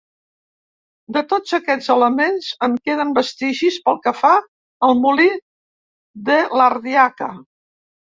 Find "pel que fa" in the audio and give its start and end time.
3.89-4.31